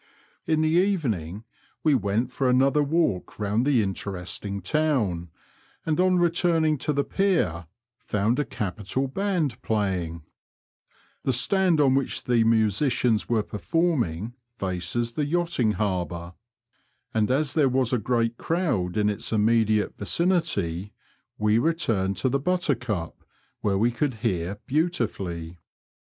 [0.47, 1.43] In the evening
[1.83, 5.29] we went for another walk round the interesting town,
[5.85, 7.67] and on returning to the Pier
[7.99, 10.23] found a capital band playing.
[11.23, 16.33] The stand on which the musicians were performing faces the yachting harbour,
[17.13, 18.01] and as there was Digitized by VjOOQIC DIGRESSIONAL AND OTHERWISE.
[18.01, 20.93] 29 a great crowd in its immediate vicinity,
[21.37, 23.23] we returned to the Buttercup,
[23.59, 25.59] where we could hear beautifully.